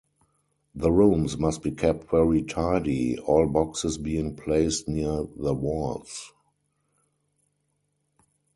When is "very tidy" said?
2.09-3.19